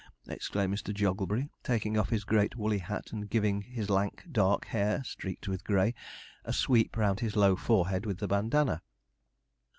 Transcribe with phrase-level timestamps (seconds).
[0.27, 0.91] exclaimed Mr.
[0.91, 5.63] Jogglebury, taking off his great woolly hat, and giving his lank, dark hair, streaked with
[5.63, 5.93] grey,
[6.43, 8.81] a sweep round his low forehead with the bandana.